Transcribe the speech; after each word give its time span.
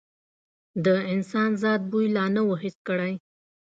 د 0.85 0.87
انسان 1.13 1.49
ذات 1.61 1.81
بوی 1.91 2.07
لا 2.15 2.25
نه 2.35 2.41
و 2.47 2.51
حس 2.61 2.77
کړی. 2.87 3.13